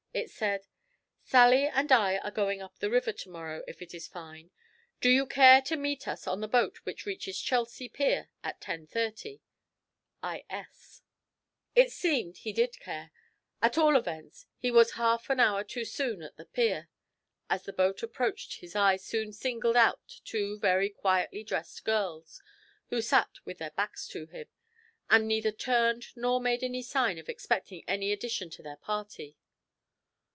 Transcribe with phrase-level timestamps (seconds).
[0.13, 0.67] It said
[1.23, 4.51] "Sally and I are going up the river to morrow, if it is fine.
[4.99, 9.39] Do you care to meet us on the boat which reaches Chelsea Pier at 10.30?
[10.21, 10.43] I.
[10.49, 11.01] S."
[11.75, 13.11] It seemed he did care;
[13.61, 16.89] at all events he was half an hour too soon at the pier.
[17.49, 22.41] As the boat approached his eye soon singled out two very quietly dressed girls,
[22.89, 24.49] who sat with their backs to him,
[25.09, 29.37] and neither turned nor made any sign of expecting any addition to their party.